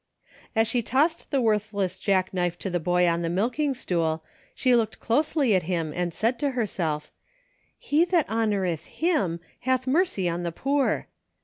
[0.55, 4.23] As she tossed the worthless jackknife to the boy on the milking stool,
[4.55, 7.11] she looked closely at him and said to herself:
[7.77, 11.05] "'He that honoreth Him hath mercy on the poor.'